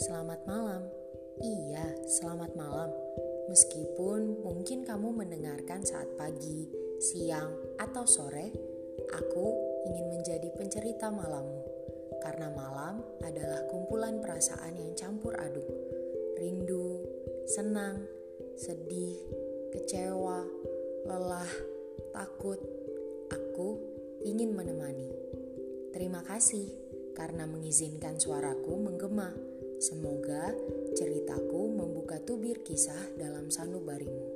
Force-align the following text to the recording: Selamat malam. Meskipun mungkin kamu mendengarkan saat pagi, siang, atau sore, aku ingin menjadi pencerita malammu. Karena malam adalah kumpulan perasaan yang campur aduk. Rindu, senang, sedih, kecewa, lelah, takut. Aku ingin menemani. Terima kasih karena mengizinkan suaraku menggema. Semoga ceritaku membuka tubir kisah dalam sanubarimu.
Selamat 0.00 0.40
malam. 0.48 0.88
Meskipun 3.52 4.40
mungkin 4.40 4.80
kamu 4.88 5.12
mendengarkan 5.12 5.84
saat 5.84 6.08
pagi, 6.16 6.64
siang, 6.96 7.76
atau 7.76 8.08
sore, 8.08 8.48
aku 9.12 9.46
ingin 9.90 10.06
menjadi 10.08 10.48
pencerita 10.56 11.12
malammu. 11.12 11.60
Karena 12.24 12.48
malam 12.48 13.04
adalah 13.20 13.68
kumpulan 13.68 14.24
perasaan 14.24 14.80
yang 14.80 14.96
campur 14.96 15.36
aduk. 15.36 15.68
Rindu, 16.40 17.04
senang, 17.44 18.00
sedih, 18.56 19.20
kecewa, 19.76 20.48
lelah, 21.04 21.52
takut. 22.16 22.62
Aku 23.28 23.68
ingin 24.24 24.56
menemani. 24.56 25.12
Terima 25.92 26.24
kasih 26.24 26.72
karena 27.12 27.44
mengizinkan 27.44 28.16
suaraku 28.16 28.80
menggema. 28.80 29.49
Semoga 29.80 30.52
ceritaku 30.92 31.72
membuka 31.72 32.20
tubir 32.20 32.60
kisah 32.60 33.16
dalam 33.16 33.48
sanubarimu. 33.48 34.29